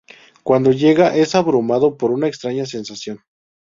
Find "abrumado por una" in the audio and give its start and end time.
1.35-2.27